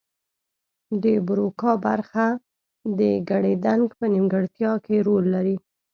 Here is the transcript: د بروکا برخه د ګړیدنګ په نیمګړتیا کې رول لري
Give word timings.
د 1.03 1.05
بروکا 1.27 1.71
برخه 1.85 2.25
د 2.99 3.01
ګړیدنګ 3.29 3.85
په 3.99 4.05
نیمګړتیا 4.13 4.71
کې 4.85 4.95
رول 5.07 5.25
لري 5.35 5.57